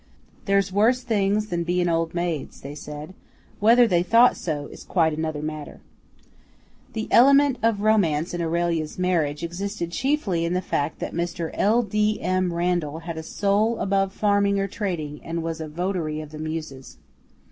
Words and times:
"There's 0.45 0.73
worse 0.73 1.03
things 1.03 1.49
than 1.49 1.63
bein' 1.63 1.87
old 1.87 2.15
maids," 2.15 2.61
they 2.61 2.73
said; 2.73 3.13
whether 3.59 3.85
they 3.87 4.01
thought 4.01 4.35
so 4.35 4.65
is 4.65 4.83
quite 4.83 5.15
another 5.15 5.43
matter. 5.43 5.79
The 6.93 7.07
element 7.11 7.59
of 7.61 7.83
romance 7.83 8.33
in 8.33 8.41
Aurelia's 8.41 8.97
marriage 8.97 9.43
existed 9.43 9.91
chiefly 9.91 10.43
in 10.43 10.53
the 10.53 10.59
fact 10.59 10.97
that 11.01 11.13
Mr. 11.13 11.51
L. 11.53 11.83
D. 11.83 12.19
M. 12.19 12.51
Randall 12.51 13.01
had 13.05 13.19
a 13.19 13.21
soul 13.21 13.77
above 13.77 14.11
farming 14.11 14.59
or 14.59 14.67
trading 14.67 15.21
and 15.23 15.43
was 15.43 15.61
a 15.61 15.67
votary 15.67 16.19
of 16.19 16.31
the 16.31 16.39
Muses. 16.39 16.97